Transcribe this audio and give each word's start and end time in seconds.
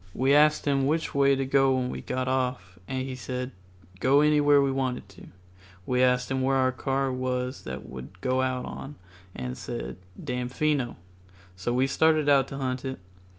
We 0.15 0.33
asked 0.33 0.65
him 0.65 0.87
which 0.87 1.13
way 1.13 1.35
to 1.35 1.45
go 1.45 1.75
when 1.75 1.91
we 1.91 2.01
got 2.01 2.27
off, 2.27 2.79
and 2.87 3.03
he 3.05 3.13
said 3.15 3.51
go 3.99 4.21
anyway 4.21 4.57
we 4.57 4.71
wanted 4.71 5.07
to. 5.09 5.27
We 5.85 6.01
asked 6.01 6.31
him 6.31 6.41
where 6.41 6.55
our 6.55 6.71
car 6.71 7.11
was 7.13 7.65
that 7.65 7.83
we 7.85 7.91
would 7.93 8.19
go 8.19 8.41
out 8.41 8.65
on, 8.65 8.95
and 9.35 9.49
he 9.49 9.53
said, 9.53 9.97
"Damfino." 10.19 10.95
So 11.55 11.71
we 11.71 11.85
started 11.85 12.27
out 12.27 12.47
to 12.47 12.57
hunt 12.57 12.83
it. 12.83 12.97